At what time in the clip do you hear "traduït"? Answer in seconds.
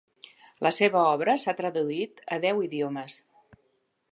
1.59-2.25